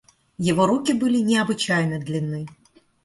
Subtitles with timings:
[0.39, 2.47] Его руки были необычайно длинны.